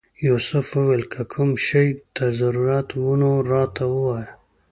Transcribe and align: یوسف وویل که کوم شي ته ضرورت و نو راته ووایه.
یوسف 0.27 0.65
وویل 0.73 1.03
که 1.13 1.21
کوم 1.31 1.49
شي 1.67 1.85
ته 2.15 2.23
ضرورت 2.39 2.89
و 2.95 3.01
نو 3.21 3.31
راته 3.51 3.83
ووایه. 3.91 4.27